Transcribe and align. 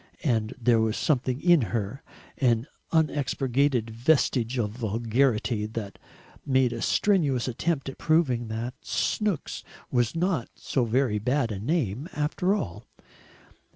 And 0.23 0.55
there 0.59 0.79
was 0.81 0.97
something 0.97 1.39
in 1.41 1.61
her, 1.69 2.01
an 2.39 2.65
unexpurgated 2.91 3.91
vestige 3.91 4.57
of 4.57 4.71
vulgarity, 4.71 5.67
that 5.67 5.99
made 6.43 6.73
a 6.73 6.81
strenuous 6.81 7.47
attempt 7.47 7.87
at 7.87 7.99
proving 7.99 8.47
that 8.47 8.73
Snooks 8.81 9.63
was 9.91 10.15
not 10.15 10.49
so 10.55 10.85
very 10.85 11.19
bad 11.19 11.51
a 11.51 11.59
name 11.59 12.09
after 12.13 12.55
all. 12.55 12.87